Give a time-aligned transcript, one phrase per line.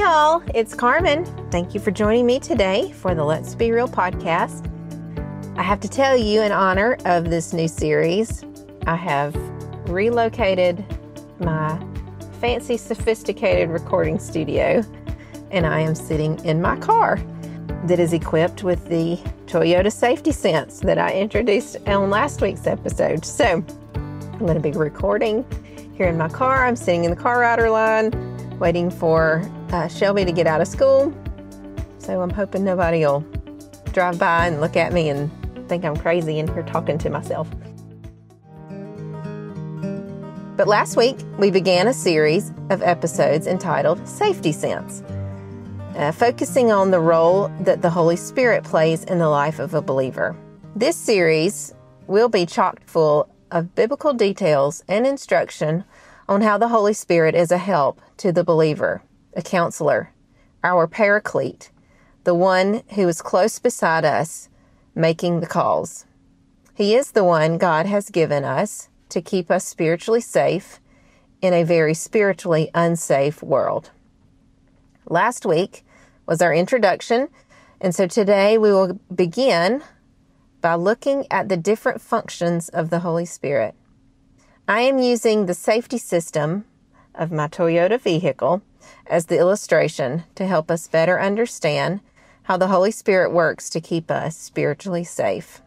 [0.00, 0.42] y'all.
[0.54, 1.26] It's Carmen.
[1.50, 4.66] Thank you for joining me today for the Let's Be Real podcast.
[5.58, 8.42] I have to tell you, in honor of this new series,
[8.86, 9.36] I have
[9.90, 10.82] relocated
[11.38, 11.78] my
[12.40, 14.82] fancy, sophisticated recording studio,
[15.50, 17.20] and I am sitting in my car
[17.84, 23.26] that is equipped with the Toyota Safety Sense that I introduced on last week's episode.
[23.26, 23.62] So
[23.94, 25.44] I'm going to be recording
[25.94, 26.66] here in my car.
[26.66, 30.68] I'm sitting in the car rider line waiting for uh, Shelby to get out of
[30.68, 31.12] school.
[31.98, 33.20] So I'm hoping nobody will
[33.92, 35.30] drive by and look at me and
[35.68, 37.48] think I'm crazy and here talking to myself.
[40.56, 45.02] But last week, we began a series of episodes entitled Safety Sense
[45.96, 49.82] uh, focusing on the role that the Holy Spirit plays in the life of a
[49.82, 50.36] believer.
[50.74, 51.74] This series
[52.06, 55.84] will be chock full of biblical details and instruction
[56.28, 59.02] on how the Holy Spirit is a help to the believer,
[59.34, 60.12] a counselor,
[60.62, 61.70] our paraclete,
[62.24, 64.48] the one who is close beside us,
[64.94, 66.04] making the calls.
[66.74, 70.80] He is the one God has given us to keep us spiritually safe
[71.42, 73.90] in a very spiritually unsafe world.
[75.06, 75.84] Last week
[76.26, 77.28] was our introduction,
[77.80, 79.82] and so today we will begin
[80.60, 83.74] by looking at the different functions of the Holy Spirit.
[84.68, 86.64] I am using the safety system
[87.14, 88.62] of my Toyota vehicle
[89.06, 92.00] as the illustration to help us better understand
[92.44, 95.60] how the Holy Spirit works to keep us spiritually safe.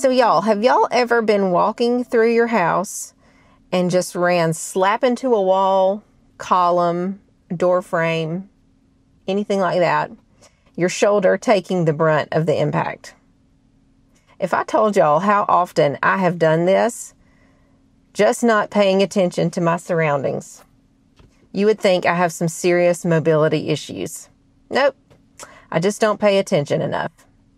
[0.00, 3.12] So, y'all, have y'all ever been walking through your house
[3.70, 6.02] and just ran slap into a wall,
[6.38, 7.20] column,
[7.54, 8.48] door frame,
[9.28, 10.10] anything like that,
[10.74, 13.14] your shoulder taking the brunt of the impact?
[14.38, 17.12] If I told y'all how often I have done this,
[18.12, 20.64] just not paying attention to my surroundings,
[21.52, 24.28] you would think I have some serious mobility issues.
[24.70, 24.96] Nope,
[25.70, 27.12] I just don't pay attention enough.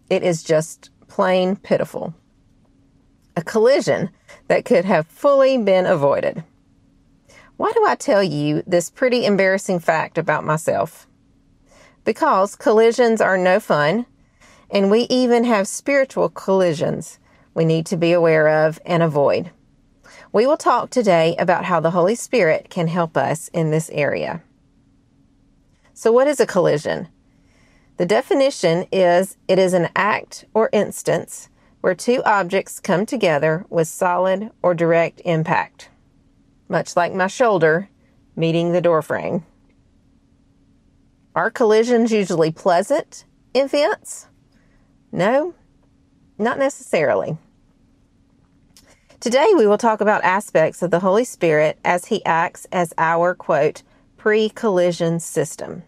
[0.08, 2.14] It is just plain pitiful
[3.36, 4.10] a collision
[4.48, 6.44] that could have fully been avoided.
[7.56, 11.06] Why do I tell you this pretty embarrassing fact about myself?
[12.04, 14.06] Because collisions are no fun,
[14.70, 17.18] and we even have spiritual collisions
[17.54, 19.50] we need to be aware of and avoid.
[20.32, 24.42] We will talk today about how the Holy Spirit can help us in this area.
[25.92, 27.08] So, what is a collision?
[27.98, 31.50] The definition is it is an act or instance
[31.82, 35.90] where two objects come together with solid or direct impact,
[36.66, 37.90] much like my shoulder
[38.34, 39.44] meeting the doorframe.
[41.34, 44.28] Are collisions usually pleasant events?
[45.12, 45.54] No,
[46.38, 47.36] not necessarily.
[49.22, 53.36] Today we will talk about aspects of the Holy Spirit as he acts as our,
[53.36, 53.84] quote,
[54.16, 55.84] pre collision system.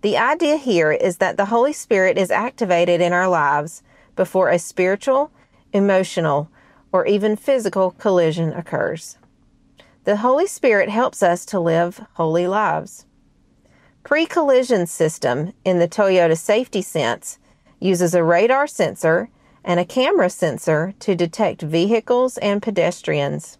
[0.00, 3.82] The idea here is that the Holy Spirit is activated in our lives
[4.16, 5.30] before a spiritual,
[5.74, 6.48] emotional,
[6.90, 9.18] or even physical collision occurs.
[10.04, 13.04] The Holy Spirit helps us to live holy lives.
[14.04, 17.38] Pre collision system in the Toyota safety sense
[17.78, 19.28] uses a radar sensor
[19.64, 23.58] and a camera sensor to detect vehicles and pedestrians.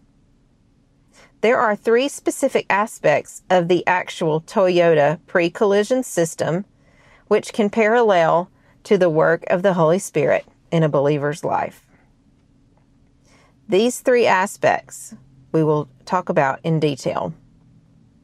[1.42, 6.64] There are three specific aspects of the actual Toyota pre collision system
[7.28, 8.50] which can parallel
[8.84, 11.82] to the work of the Holy Spirit in a believer's life.
[13.68, 15.14] These three aspects
[15.52, 17.34] we will talk about in detail.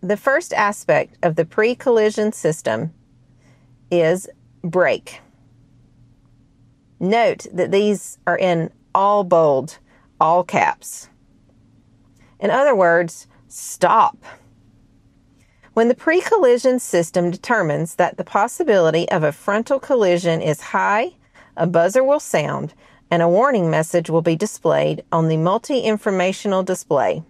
[0.00, 2.92] The first aspect of the pre collision system
[3.90, 4.28] is
[4.62, 5.20] brake.
[7.00, 9.78] Note that these are in all bold,
[10.20, 11.08] all caps.
[12.40, 14.16] In other words, stop.
[15.74, 21.12] When the pre collision system determines that the possibility of a frontal collision is high,
[21.56, 22.74] a buzzer will sound
[23.10, 27.22] and a warning message will be displayed on the multi informational display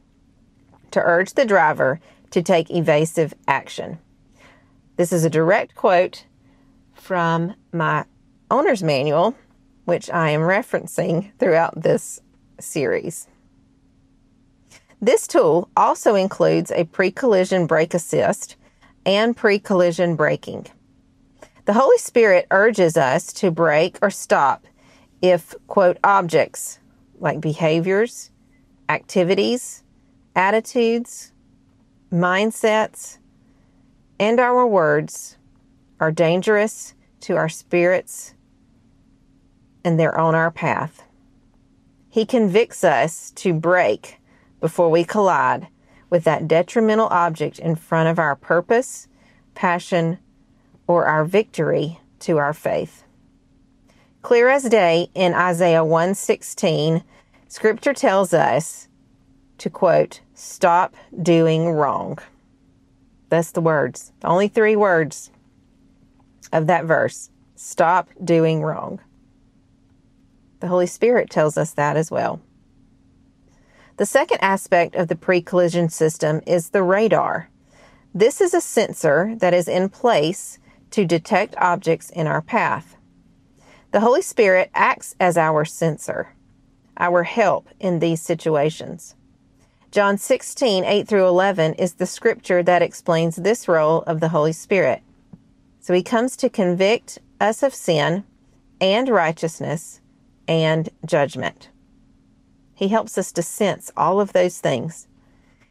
[0.90, 2.00] to urge the driver
[2.30, 3.98] to take evasive action.
[4.96, 6.24] This is a direct quote
[6.94, 8.04] from my
[8.50, 9.34] owner's manual,
[9.88, 12.20] which I am referencing throughout this
[12.60, 13.26] series.
[15.00, 18.56] This tool also includes a pre collision brake assist
[19.06, 20.66] and pre collision braking.
[21.64, 24.66] The Holy Spirit urges us to brake or stop
[25.22, 26.80] if, quote, objects
[27.18, 28.30] like behaviors,
[28.90, 29.84] activities,
[30.36, 31.32] attitudes,
[32.12, 33.16] mindsets,
[34.20, 35.38] and our words
[35.98, 38.34] are dangerous to our spirits
[39.84, 41.04] and they're on our path.
[42.10, 44.18] He convicts us to brake
[44.60, 45.68] before we collide
[46.10, 49.08] with that detrimental object in front of our purpose,
[49.54, 50.18] passion,
[50.86, 53.04] or our victory to our faith.
[54.22, 57.04] Clear as day in Isaiah 116,
[57.46, 58.88] scripture tells us
[59.58, 62.18] to quote, stop doing wrong.
[63.28, 65.30] That's the words, only three words
[66.52, 67.30] of that verse.
[67.54, 69.00] Stop doing wrong.
[70.60, 72.40] The Holy Spirit tells us that as well.
[73.96, 77.48] The second aspect of the pre collision system is the radar.
[78.14, 80.58] This is a sensor that is in place
[80.90, 82.96] to detect objects in our path.
[83.90, 86.34] The Holy Spirit acts as our sensor,
[86.96, 89.14] our help in these situations.
[89.90, 94.52] John 16, 8 through 11 is the scripture that explains this role of the Holy
[94.52, 95.02] Spirit.
[95.80, 98.24] So he comes to convict us of sin
[98.80, 100.00] and righteousness
[100.48, 101.68] and judgment.
[102.74, 105.06] He helps us to sense all of those things.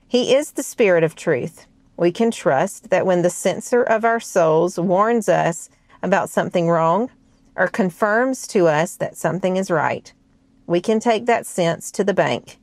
[0.07, 1.65] He is the Spirit of truth.
[1.97, 5.69] We can trust that when the sensor of our souls warns us
[6.03, 7.09] about something wrong
[7.55, 10.13] or confirms to us that something is right,
[10.67, 12.59] we can take that sense to the bank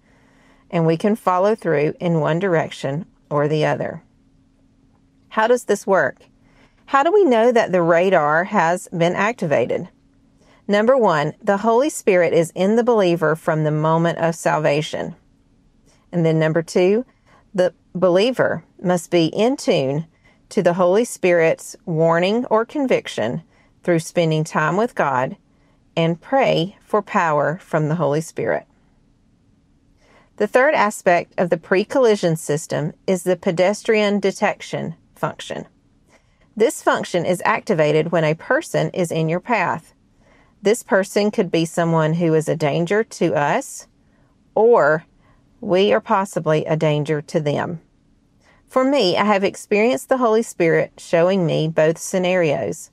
[0.70, 4.02] and we can follow through in one direction or the other.
[5.30, 6.22] How does this work?
[6.86, 9.88] How do we know that the radar has been activated?
[10.66, 15.14] Number one, the Holy Spirit is in the believer from the moment of salvation.
[16.10, 17.04] And then number two,
[17.54, 20.06] the believer must be in tune
[20.48, 23.42] to the Holy Spirit's warning or conviction
[23.82, 25.36] through spending time with God
[25.96, 28.66] and pray for power from the Holy Spirit.
[30.36, 35.66] The third aspect of the pre collision system is the pedestrian detection function.
[36.56, 39.93] This function is activated when a person is in your path.
[40.64, 43.86] This person could be someone who is a danger to us,
[44.54, 45.04] or
[45.60, 47.82] we are possibly a danger to them.
[48.66, 52.90] For me, I have experienced the Holy Spirit showing me both scenarios.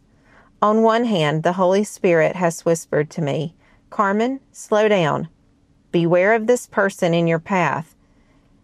[0.62, 3.56] On one hand, the Holy Spirit has whispered to me,
[3.90, 5.30] Carmen, slow down.
[5.94, 7.96] Beware of this person in your path.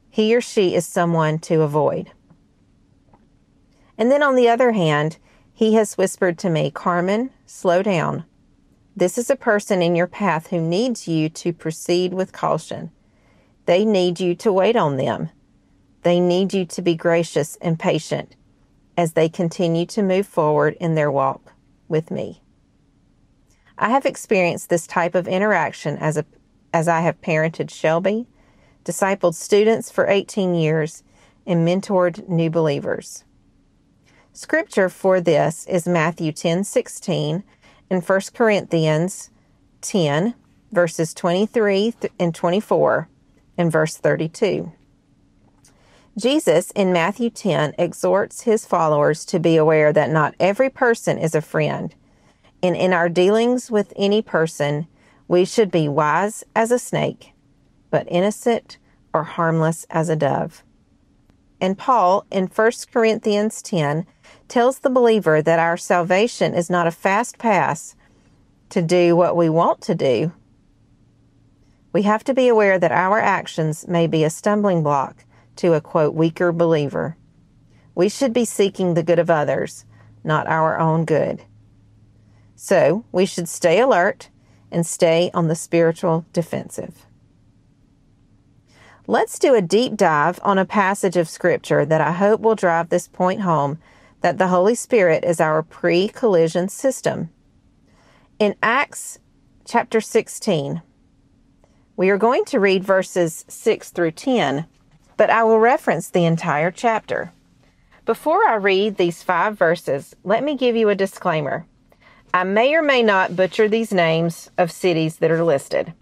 [0.09, 2.12] He or she is someone to avoid.
[3.98, 5.18] And then on the other hand,
[5.54, 8.25] he has whispered to me, Carmen, slow down.
[8.97, 12.89] This is a person in your path who needs you to proceed with caution.
[13.67, 15.29] They need you to wait on them.
[16.01, 18.35] They need you to be gracious and patient
[18.97, 21.53] as they continue to move forward in their walk
[21.88, 22.41] with me.
[23.77, 26.25] I have experienced this type of interaction as a
[26.73, 28.25] as I have parented Shelby,
[28.83, 31.03] discipled students for 18 years,
[31.45, 33.25] and mentored new believers.
[34.33, 37.44] Scripture for this is Matthew 10 16
[37.89, 39.30] and 1 Corinthians
[39.81, 40.34] 10,
[40.72, 43.10] verses 23 and 24,
[43.57, 44.72] and verse 32.
[46.18, 51.36] Jesus in Matthew 10 exhorts his followers to be aware that not every person is
[51.36, 51.94] a friend,
[52.63, 54.88] and in our dealings with any person,
[55.28, 57.33] we should be wise as a snake,
[57.92, 58.78] but innocent
[59.13, 60.63] or harmless as a dove.
[61.62, 64.06] And Paul in 1 Corinthians 10
[64.47, 67.95] tells the believer that our salvation is not a fast pass
[68.69, 70.31] to do what we want to do.
[71.94, 75.25] We have to be aware that our actions may be a stumbling block
[75.57, 77.18] to a quote weaker believer.
[77.95, 79.85] We should be seeking the good of others,
[80.23, 81.42] not our own good.
[82.56, 84.30] So we should stay alert
[84.71, 87.06] and stay on the spiritual defensive.
[89.07, 92.89] Let's do a deep dive on a passage of Scripture that I hope will drive
[92.89, 93.80] this point home
[94.21, 97.30] that the Holy Spirit is our pre collision system.
[98.40, 99.19] In Acts
[99.66, 100.81] chapter 16,
[101.95, 104.66] we are going to read verses 6 through 10,
[105.18, 107.31] but I will reference the entire chapter.
[108.06, 111.66] Before I read these five verses, let me give you a disclaimer.
[112.33, 115.94] I may or may not butcher these names of cities that are listed.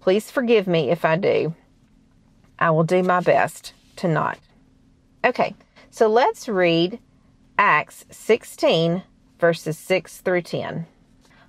[0.00, 1.54] Please forgive me if I do.
[2.58, 4.38] I will do my best to not.
[5.24, 5.54] Okay,
[5.90, 6.98] so let's read
[7.58, 9.02] Acts 16,
[9.38, 10.86] verses 6 through 10.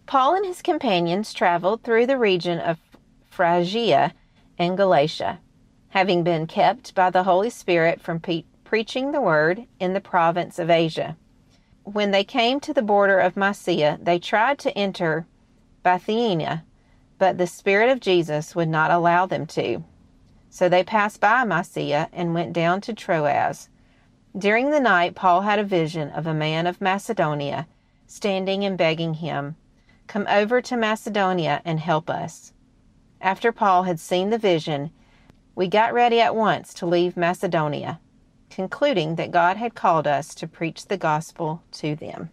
[0.06, 2.78] Paul and his companions traveled through the region of
[3.30, 4.14] Phrygia
[4.58, 5.40] and Galatia,
[5.90, 10.60] having been kept by the Holy Spirit from pe- preaching the word in the province
[10.60, 11.18] of Asia
[11.94, 15.26] when they came to the border of Mysia, they tried to enter
[15.84, 16.66] Bithynia,
[17.18, 19.84] but the Spirit of Jesus would not allow them to.
[20.50, 23.70] So they passed by Mysia and went down to Troas.
[24.38, 27.68] During the night, Paul had a vision of a man of Macedonia
[28.06, 29.56] standing and begging him,
[30.06, 32.54] Come over to Macedonia and help us.
[33.20, 34.92] After Paul had seen the vision,
[35.56, 38.00] we got ready at once to leave Macedonia,
[38.52, 42.30] concluding that God had called us to preach the gospel to them.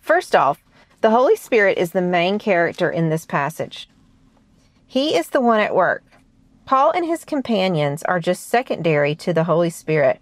[0.00, 0.64] First off,
[1.02, 3.90] the Holy Spirit is the main character in this passage.
[4.86, 6.02] He is the one at work.
[6.64, 10.20] Paul and his companions are just secondary to the Holy Spirit.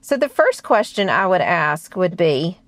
[0.00, 2.58] So the first question I would ask would be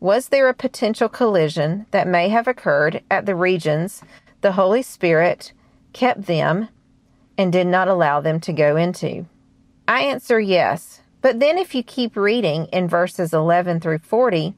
[0.00, 4.02] Was there a potential collision that may have occurred at the regions
[4.40, 5.52] the Holy Spirit
[5.92, 6.68] kept them
[7.36, 9.26] and did not allow them to go into?
[9.86, 11.00] I answer yes.
[11.20, 14.54] But then if you keep reading in verses 11 through 40,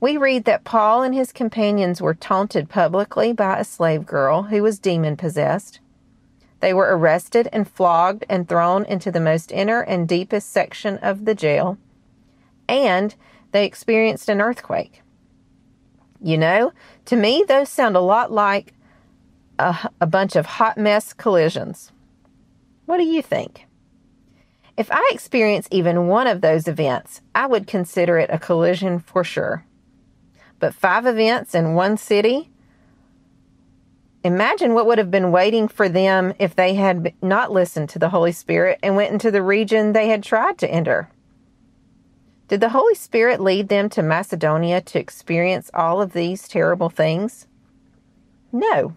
[0.00, 4.62] we read that Paul and his companions were taunted publicly by a slave girl who
[4.62, 5.80] was demon possessed.
[6.62, 11.24] They were arrested and flogged and thrown into the most inner and deepest section of
[11.24, 11.76] the jail.
[12.68, 13.16] And
[13.50, 15.02] they experienced an earthquake.
[16.20, 16.72] You know,
[17.06, 18.74] to me, those sound a lot like
[19.58, 21.90] a, a bunch of hot mess collisions.
[22.86, 23.66] What do you think?
[24.76, 29.24] If I experience even one of those events, I would consider it a collision for
[29.24, 29.66] sure.
[30.60, 32.51] But five events in one city?
[34.24, 38.10] Imagine what would have been waiting for them if they had not listened to the
[38.10, 41.08] Holy Spirit and went into the region they had tried to enter.
[42.46, 47.46] Did the Holy Spirit lead them to Macedonia to experience all of these terrible things?
[48.52, 48.94] No.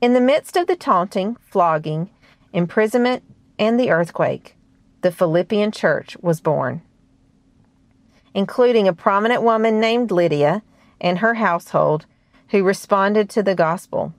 [0.00, 2.10] In the midst of the taunting, flogging,
[2.52, 3.22] imprisonment,
[3.58, 4.56] and the earthquake,
[5.02, 6.82] the Philippian church was born,
[8.34, 10.62] including a prominent woman named Lydia
[11.00, 12.06] and her household
[12.48, 14.14] who responded to the gospel.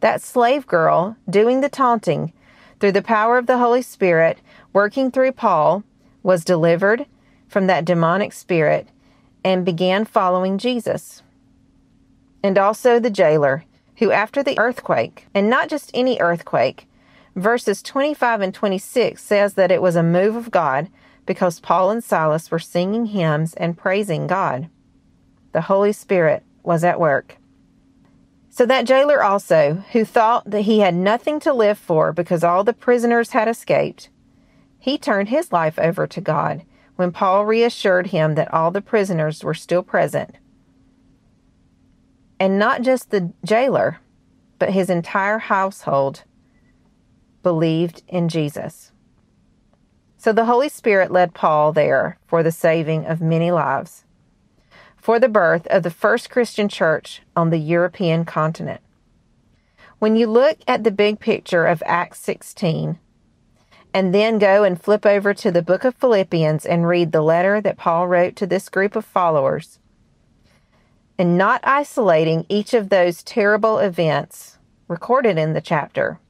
[0.00, 2.32] That slave girl doing the taunting
[2.80, 4.38] through the power of the Holy Spirit
[4.72, 5.84] working through Paul
[6.22, 7.06] was delivered
[7.48, 8.88] from that demonic spirit
[9.44, 11.22] and began following Jesus.
[12.42, 13.64] And also the jailer,
[13.96, 16.88] who after the earthquake, and not just any earthquake,
[17.36, 20.88] verses 25 and 26 says that it was a move of God
[21.26, 24.68] because Paul and Silas were singing hymns and praising God.
[25.52, 27.36] The Holy Spirit was at work.
[28.50, 32.64] So that jailer also, who thought that he had nothing to live for because all
[32.64, 34.10] the prisoners had escaped,
[34.78, 36.62] he turned his life over to God
[36.96, 40.36] when Paul reassured him that all the prisoners were still present.
[42.38, 44.00] And not just the jailer,
[44.58, 46.24] but his entire household
[47.42, 48.92] believed in Jesus.
[50.18, 54.04] So the Holy Spirit led Paul there for the saving of many lives
[55.02, 58.80] for the birth of the first Christian church on the European continent.
[59.98, 63.00] When you look at the big picture of Acts 16,
[63.92, 67.60] and then go and flip over to the book of Philippians and read the letter
[67.60, 69.80] that Paul wrote to this group of followers,
[71.18, 76.20] and not isolating each of those terrible events recorded in the chapter,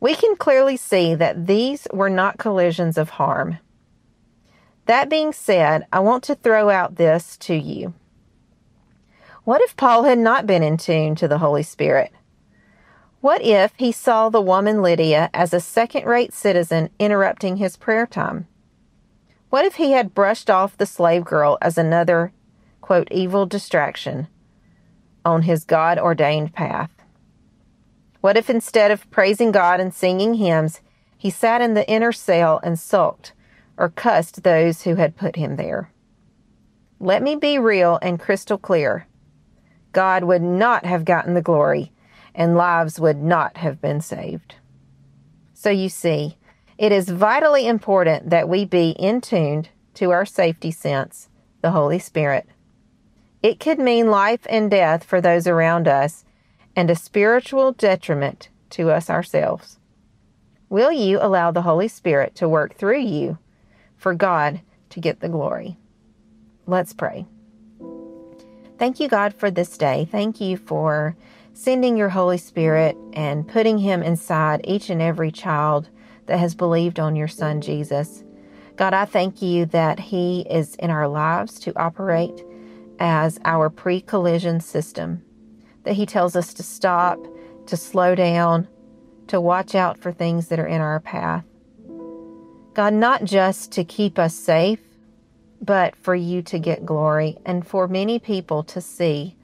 [0.00, 3.58] we can clearly see that these were not collisions of harm.
[4.90, 7.94] That being said, I want to throw out this to you.
[9.44, 12.10] What if Paul had not been in tune to the Holy Spirit?
[13.20, 18.04] What if he saw the woman Lydia as a second rate citizen interrupting his prayer
[18.04, 18.48] time?
[19.48, 22.32] What if he had brushed off the slave girl as another,
[22.80, 24.26] quote, evil distraction
[25.24, 26.90] on his God ordained path?
[28.22, 30.80] What if instead of praising God and singing hymns,
[31.16, 33.34] he sat in the inner cell and sulked
[33.80, 35.90] or cussed those who had put him there.
[37.00, 39.06] Let me be real and crystal clear.
[39.92, 41.90] God would not have gotten the glory,
[42.34, 44.56] and lives would not have been saved.
[45.54, 46.36] So you see,
[46.76, 51.30] it is vitally important that we be in tuned to our safety sense,
[51.62, 52.46] the Holy Spirit.
[53.42, 56.26] It could mean life and death for those around us
[56.76, 59.78] and a spiritual detriment to us ourselves.
[60.68, 63.38] Will you allow the Holy Spirit to work through you
[64.00, 65.76] for God to get the glory.
[66.66, 67.26] Let's pray.
[68.78, 70.08] Thank you, God, for this day.
[70.10, 71.14] Thank you for
[71.52, 75.90] sending your Holy Spirit and putting him inside each and every child
[76.26, 78.24] that has believed on your Son, Jesus.
[78.76, 82.42] God, I thank you that he is in our lives to operate
[82.98, 85.22] as our pre collision system,
[85.82, 87.18] that he tells us to stop,
[87.66, 88.66] to slow down,
[89.26, 91.44] to watch out for things that are in our path.
[92.80, 94.80] God, not just to keep us safe,
[95.60, 99.36] but for you to get glory and for many people to see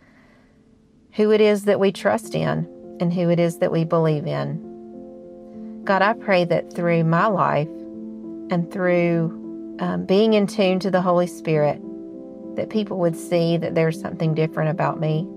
[1.12, 2.66] who it is that we trust in
[2.98, 5.82] and who it is that we believe in.
[5.84, 11.02] God, I pray that through my life and through um, being in tune to the
[11.02, 11.78] Holy Spirit,
[12.56, 15.28] that people would see that there's something different about me.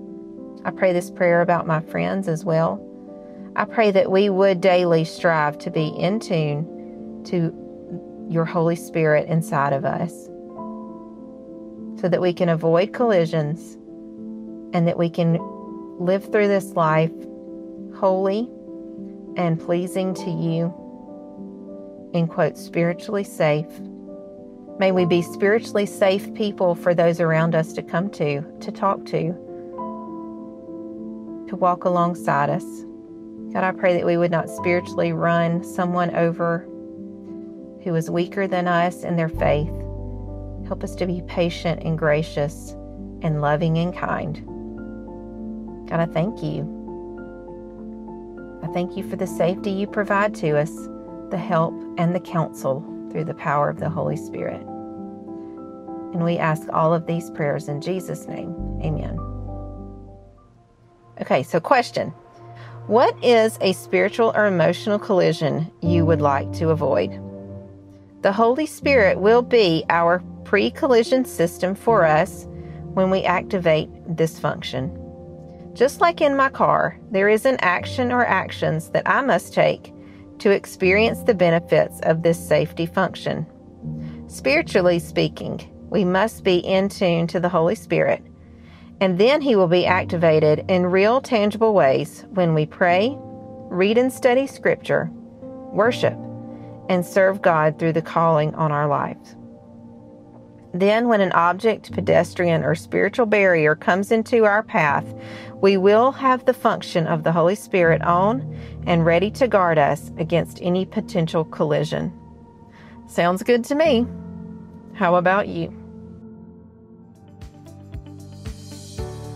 [0.64, 2.82] I pray this prayer about my friends as well.
[3.56, 7.60] I pray that we would daily strive to be in tune to
[8.30, 10.12] your Holy Spirit inside of us
[12.00, 13.74] so that we can avoid collisions
[14.72, 15.38] and that we can
[15.98, 17.12] live through this life
[17.96, 18.48] holy
[19.36, 20.72] and pleasing to you,
[22.14, 23.66] in quote, spiritually safe.
[24.78, 29.04] May we be spiritually safe people for those around us to come to, to talk
[29.06, 29.32] to,
[31.48, 32.64] to walk alongside us.
[33.52, 36.66] God, I pray that we would not spiritually run someone over
[37.82, 39.72] who is weaker than us in their faith.
[40.66, 42.72] Help us to be patient and gracious
[43.22, 44.36] and loving and kind.
[45.88, 46.76] God, I thank you.
[48.62, 50.70] I thank you for the safety you provide to us,
[51.30, 54.60] the help and the counsel through the power of the Holy Spirit.
[56.12, 58.54] And we ask all of these prayers in Jesus' name.
[58.82, 59.18] Amen.
[61.20, 62.10] Okay, so question
[62.86, 67.10] What is a spiritual or emotional collision you would like to avoid?
[68.22, 72.46] The Holy Spirit will be our pre collision system for us
[72.92, 74.94] when we activate this function.
[75.72, 79.94] Just like in my car, there is an action or actions that I must take
[80.40, 83.46] to experience the benefits of this safety function.
[84.26, 88.22] Spiritually speaking, we must be in tune to the Holy Spirit,
[89.00, 93.16] and then He will be activated in real, tangible ways when we pray,
[93.70, 95.10] read and study Scripture,
[95.72, 96.18] worship,
[96.90, 99.36] and serve God through the calling on our lives.
[100.74, 105.04] Then, when an object, pedestrian, or spiritual barrier comes into our path,
[105.60, 108.56] we will have the function of the Holy Spirit on
[108.86, 112.12] and ready to guard us against any potential collision.
[113.06, 114.06] Sounds good to me.
[114.94, 115.68] How about you?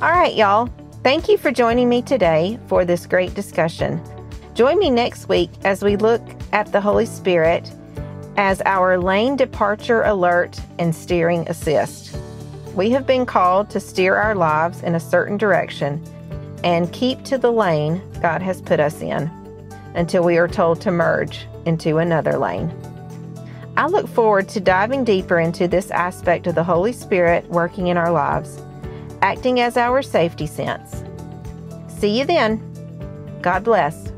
[0.02, 0.68] All right, y'all.
[1.04, 4.02] Thank you for joining me today for this great discussion.
[4.54, 6.23] Join me next week as we look
[6.54, 7.70] at the Holy Spirit
[8.37, 12.17] as our lane departure alert and steering assist.
[12.75, 16.02] We have been called to steer our lives in a certain direction
[16.62, 19.30] and keep to the lane God has put us in
[19.95, 22.73] until we are told to merge into another lane.
[23.76, 27.97] I look forward to diving deeper into this aspect of the Holy Spirit working in
[27.97, 28.62] our lives,
[29.23, 31.02] acting as our safety sense.
[31.88, 32.60] See you then.
[33.43, 34.13] God bless.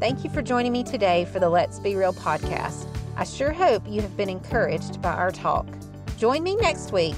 [0.00, 2.86] Thank you for joining me today for the Let's Be Real podcast.
[3.16, 5.66] I sure hope you have been encouraged by our talk.
[6.16, 7.16] Join me next week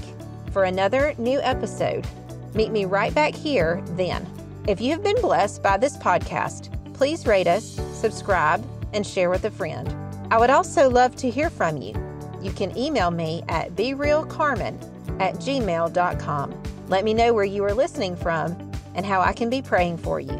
[0.51, 2.07] for another new episode.
[2.55, 4.27] Meet me right back here then.
[4.67, 9.45] If you have been blessed by this podcast, please rate us, subscribe, and share with
[9.45, 9.95] a friend.
[10.31, 11.93] I would also love to hear from you.
[12.41, 16.63] You can email me at berealcarmen at gmail.com.
[16.87, 20.19] Let me know where you are listening from and how I can be praying for
[20.19, 20.35] you.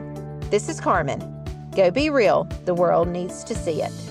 [0.50, 1.31] This is Carmen.
[1.76, 2.44] Go be real.
[2.66, 4.11] The world needs to see it.